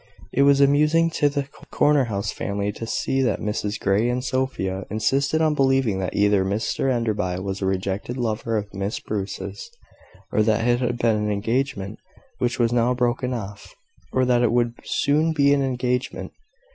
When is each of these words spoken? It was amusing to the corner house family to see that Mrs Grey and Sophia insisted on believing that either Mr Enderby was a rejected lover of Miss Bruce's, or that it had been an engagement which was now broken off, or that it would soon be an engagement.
It 0.33 0.41
was 0.41 0.59
amusing 0.59 1.11
to 1.11 1.29
the 1.29 1.43
corner 1.69 2.05
house 2.05 2.31
family 2.31 2.71
to 2.71 2.87
see 2.87 3.21
that 3.21 3.39
Mrs 3.39 3.79
Grey 3.79 4.09
and 4.09 4.23
Sophia 4.23 4.87
insisted 4.89 5.43
on 5.43 5.53
believing 5.53 5.99
that 5.99 6.15
either 6.15 6.43
Mr 6.43 6.91
Enderby 6.91 7.39
was 7.39 7.61
a 7.61 7.67
rejected 7.67 8.17
lover 8.17 8.57
of 8.57 8.73
Miss 8.73 8.99
Bruce's, 8.99 9.69
or 10.31 10.41
that 10.41 10.67
it 10.67 10.79
had 10.79 10.97
been 10.97 11.17
an 11.17 11.31
engagement 11.31 11.99
which 12.39 12.57
was 12.57 12.73
now 12.73 12.95
broken 12.95 13.31
off, 13.31 13.75
or 14.11 14.25
that 14.25 14.41
it 14.41 14.51
would 14.51 14.73
soon 14.83 15.33
be 15.33 15.53
an 15.53 15.61
engagement. 15.61 16.31